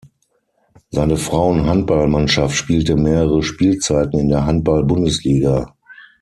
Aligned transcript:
Seine 0.89 1.15
Frauen-Handballmannschaft 1.15 2.55
spielte 2.55 2.95
mehrere 2.95 3.43
Spielzeiten 3.43 4.17
in 4.19 4.29
der 4.29 4.47
Handball-Bundesliga. 4.47 5.75